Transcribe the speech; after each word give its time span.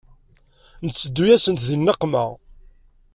Nteddu-yasent 0.85 1.65
di 1.67 1.75
nneqma. 1.77 2.25